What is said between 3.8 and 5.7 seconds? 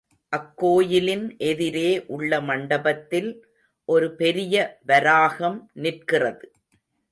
ஒரு பெரிய, வராகம்